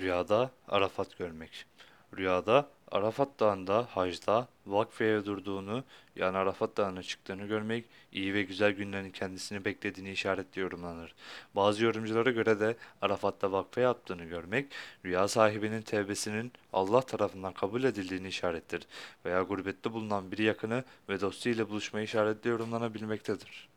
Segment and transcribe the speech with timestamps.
[0.00, 1.66] Rüyada Arafat görmek.
[2.16, 5.84] Rüyada Arafat Dağı'nda hacda vakfeye durduğunu
[6.16, 11.14] yani Arafat Dağı'na çıktığını görmek iyi ve güzel günlerin kendisini beklediğini işaretli yorumlanır.
[11.54, 14.66] Bazı yorumculara göre de Arafat'ta vakfe yaptığını görmek
[15.04, 18.86] rüya sahibinin tevbesinin Allah tarafından kabul edildiğini işarettir
[19.24, 23.75] veya gurbette bulunan bir yakını ve dostu ile buluşmayı işaretli yorumlanabilmektedir.